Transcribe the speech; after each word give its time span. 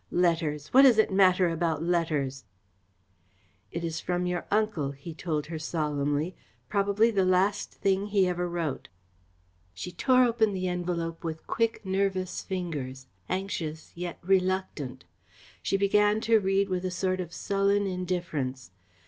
Letters! 0.09 0.67
What 0.69 0.81
does 0.81 0.97
it 0.97 1.11
matter 1.13 1.47
about 1.49 1.83
letters?" 1.83 2.43
"It 3.71 3.83
is 3.83 3.99
from 3.99 4.25
your 4.25 4.47
uncle," 4.49 4.93
he 4.93 5.13
told 5.13 5.45
her 5.45 5.59
solemnly. 5.59 6.35
"Probably 6.69 7.11
the 7.11 7.23
last 7.23 7.71
thing 7.71 8.07
he 8.07 8.27
ever 8.27 8.49
wrote." 8.49 8.87
She 9.75 9.91
tore 9.91 10.23
open 10.23 10.53
the 10.53 10.67
envelope 10.67 11.23
with 11.23 11.45
quick, 11.45 11.85
nervous 11.85 12.41
fingers, 12.41 13.05
anxious 13.29 13.91
yet 13.93 14.17
reluctant. 14.23 15.03
She 15.61 15.77
began 15.77 16.19
to 16.21 16.39
read 16.39 16.67
with 16.67 16.83
a 16.83 16.89
sort 16.89 17.19
of 17.21 17.31
sullen 17.31 17.85
indifference. 17.85 18.71